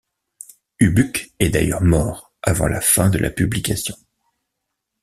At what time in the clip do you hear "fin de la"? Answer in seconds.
2.81-3.29